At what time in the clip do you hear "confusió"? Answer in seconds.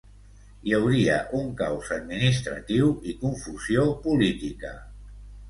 3.27-3.85